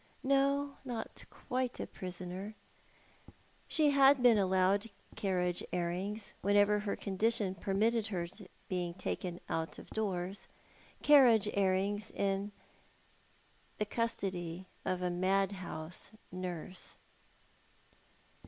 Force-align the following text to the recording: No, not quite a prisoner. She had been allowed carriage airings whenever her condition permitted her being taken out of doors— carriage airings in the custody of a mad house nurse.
No, 0.23 0.77
not 0.83 1.25
quite 1.29 1.79
a 1.79 1.85
prisoner. 1.85 2.55
She 3.67 3.91
had 3.91 4.23
been 4.23 4.39
allowed 4.39 4.89
carriage 5.15 5.61
airings 5.71 6.33
whenever 6.41 6.79
her 6.79 6.95
condition 6.95 7.53
permitted 7.53 8.07
her 8.07 8.25
being 8.67 8.95
taken 8.95 9.39
out 9.47 9.77
of 9.77 9.91
doors— 9.91 10.47
carriage 11.03 11.47
airings 11.53 12.09
in 12.09 12.51
the 13.77 13.85
custody 13.85 14.65
of 14.85 15.03
a 15.03 15.11
mad 15.11 15.51
house 15.51 16.09
nurse. 16.31 16.95